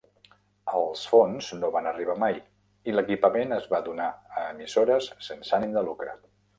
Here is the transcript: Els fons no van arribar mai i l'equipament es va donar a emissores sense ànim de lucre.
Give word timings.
Els 0.79 1.03
fons 1.11 1.49
no 1.57 1.69
van 1.75 1.89
arribar 1.91 2.15
mai 2.25 2.41
i 2.91 2.97
l'equipament 2.97 3.55
es 3.61 3.71
va 3.77 3.85
donar 3.91 4.11
a 4.41 4.49
emissores 4.57 5.15
sense 5.31 5.59
ànim 5.61 5.81
de 5.81 5.91
lucre. 5.93 6.23